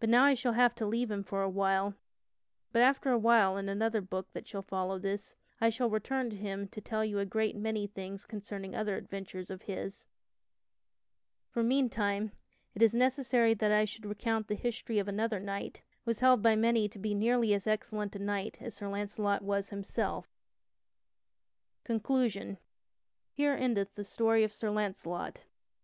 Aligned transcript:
But 0.00 0.08
now 0.08 0.24
I 0.24 0.34
shall 0.34 0.54
have 0.54 0.74
to 0.74 0.84
leave 0.84 1.08
him 1.08 1.22
for 1.22 1.40
a 1.40 1.48
while 1.48 1.94
(but 2.72 2.82
after 2.82 3.12
a 3.12 3.16
while 3.18 3.56
in 3.56 3.68
another 3.68 4.00
book 4.00 4.26
that 4.32 4.44
shall 4.44 4.60
follow 4.60 4.98
this, 4.98 5.36
I 5.60 5.70
shall 5.70 5.88
return 5.88 6.30
to 6.30 6.36
him 6.36 6.66
to 6.66 6.80
tell 6.80 7.04
you 7.04 7.20
a 7.20 7.24
great 7.24 7.54
many 7.54 7.86
things 7.86 8.24
concerning 8.26 8.74
other 8.74 8.96
adventures 8.96 9.48
of 9.48 9.62
his), 9.62 10.04
for 11.48 11.62
meantime 11.62 12.32
it 12.74 12.82
is 12.82 12.92
necessary 12.92 13.54
that 13.54 13.70
I 13.70 13.84
should 13.84 14.04
recount 14.04 14.48
the 14.48 14.56
history 14.56 14.98
of 14.98 15.06
another 15.06 15.38
knight, 15.38 15.80
who 16.04 16.10
was 16.10 16.18
held 16.18 16.42
by 16.42 16.56
many 16.56 16.88
to 16.88 16.98
be 16.98 17.14
nearly 17.14 17.54
as 17.54 17.68
excellent 17.68 18.16
a 18.16 18.18
knight 18.18 18.56
as 18.60 18.74
Sir 18.74 18.88
Launcelot 18.88 19.42
was 19.42 19.68
himself. 19.70 20.26
CONCLUSION 21.84 22.58
_Here 23.38 23.56
endeth 23.56 23.94
the 23.94 24.02
story 24.02 24.42
of 24.42 24.52
Sir 24.52 24.70
Launcelot. 24.72 25.42